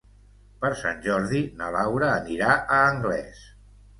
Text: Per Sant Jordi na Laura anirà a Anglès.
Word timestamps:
Per 0.63 0.71
Sant 0.79 1.03
Jordi 1.07 1.41
na 1.59 1.69
Laura 1.77 2.09
anirà 2.13 2.57
a 2.57 2.79
Anglès. 2.97 3.45